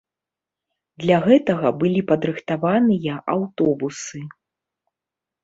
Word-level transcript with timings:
Для 1.03 1.17
гэтага 1.27 1.67
былі 1.83 2.01
падрыхтаваныя 2.13 3.13
аўтобусы. 3.35 4.19